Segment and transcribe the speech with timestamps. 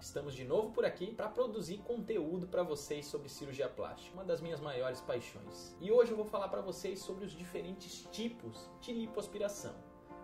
[0.00, 4.40] Estamos de novo por aqui para produzir conteúdo para vocês sobre cirurgia plástica, uma das
[4.40, 5.76] minhas maiores paixões.
[5.80, 9.74] E hoje eu vou falar para vocês sobre os diferentes tipos de lipoaspiração.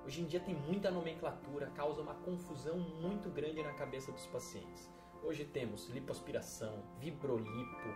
[0.05, 4.91] Hoje em dia tem muita nomenclatura, causa uma confusão muito grande na cabeça dos pacientes.
[5.23, 7.89] Hoje temos lipoaspiração, vibrolipo,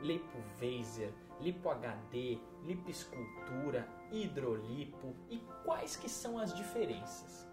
[0.00, 7.51] lipovaser, lipo-HD, lipoescultura, hidrolipo e quais que são as diferenças?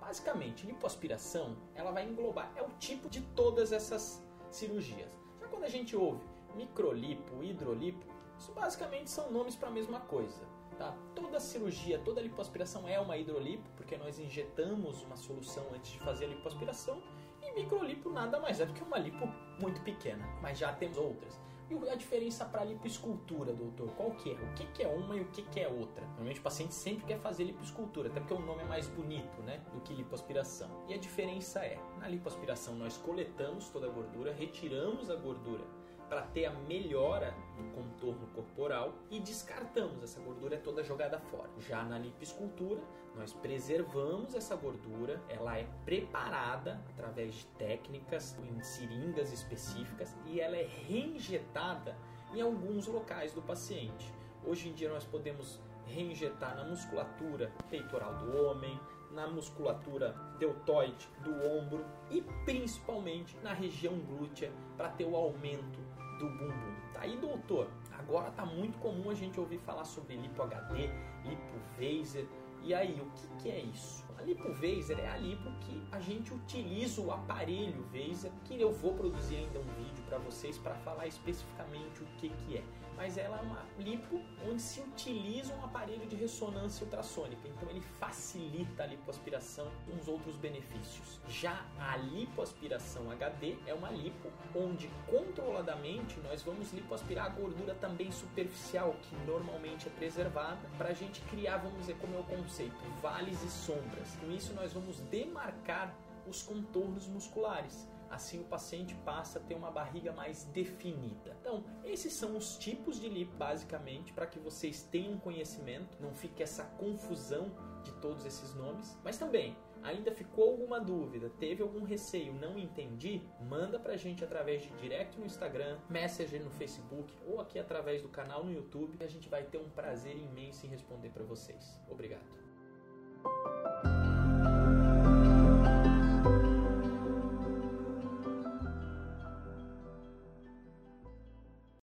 [0.00, 5.16] Basicamente, lipoaspiração, ela vai englobar, é o tipo de todas essas cirurgias.
[5.38, 8.04] Já quando a gente ouve microlipo, hidrolipo,
[8.38, 10.42] isso basicamente são nomes para a mesma coisa.
[10.78, 10.96] Tá?
[11.14, 16.24] Toda cirurgia, toda lipoaspiração é uma hidrolipo, porque nós injetamos uma solução antes de fazer
[16.24, 17.02] a lipoaspiração,
[17.42, 19.26] e microlipo nada mais é do que uma lipo
[19.60, 21.38] muito pequena, mas já temos outras.
[21.70, 24.34] E a diferença para lipoescultura, doutor, qual que é?
[24.34, 26.04] O que, que é uma e o que, que é outra?
[26.04, 29.60] Normalmente o paciente sempre quer fazer lipoescultura, até porque o nome é mais bonito, né,
[29.72, 30.68] do que lipoaspiração.
[30.88, 35.64] E a diferença é, na lipoaspiração nós coletamos toda a gordura, retiramos a gordura
[36.10, 41.48] para ter a melhora do contorno corporal e descartamos essa gordura é toda jogada fora.
[41.60, 42.82] Já na lipoescultura,
[43.14, 50.56] nós preservamos essa gordura, ela é preparada através de técnicas em seringas específicas e ela
[50.56, 51.96] é reinjetada
[52.34, 54.12] em alguns locais do paciente.
[54.44, 58.80] Hoje em dia nós podemos reinjetar na musculatura peitoral do homem,
[59.12, 65.78] na musculatura deltoide do ombro e principalmente na região glútea para ter o aumento
[66.20, 66.74] do bumbum.
[66.92, 67.68] Tá aí, doutor.
[67.98, 70.90] Agora tá muito comum a gente ouvir falar sobre lipo HD,
[71.24, 72.26] lipo Vaser.
[72.62, 74.04] E aí, o que, que é isso?
[74.18, 78.70] A lipo Vaser é a lipo que a gente utiliza o aparelho Vaser, que eu
[78.70, 82.64] vou produzir ainda um vídeo vocês para falar especificamente o que, que é.
[82.96, 87.80] Mas ela é uma lipo onde se utiliza um aparelho de ressonância ultrassônica, então ele
[87.80, 91.18] facilita a lipoaspiração com os outros benefícios.
[91.26, 98.12] Já a lipoaspiração HD é uma lipo onde controladamente nós vamos lipoaspirar a gordura também
[98.12, 102.76] superficial, que normalmente é preservada, para a gente criar, vamos dizer, como é o conceito,
[103.00, 104.14] vales e sombras.
[104.20, 105.94] Com isso nós vamos demarcar
[106.26, 107.88] os contornos musculares.
[108.10, 111.36] Assim o paciente passa a ter uma barriga mais definida.
[111.40, 116.42] Então, esses são os tipos de lipo basicamente para que vocês tenham conhecimento, não fique
[116.42, 117.52] essa confusão
[117.84, 118.98] de todos esses nomes.
[119.04, 123.22] Mas também, ainda ficou alguma dúvida, teve algum receio, não entendi?
[123.40, 128.08] Manda pra gente através de direct no Instagram, Messenger no Facebook ou aqui através do
[128.08, 129.02] canal no YouTube.
[129.04, 131.80] A gente vai ter um prazer imenso em responder para vocês.
[131.88, 132.40] Obrigado.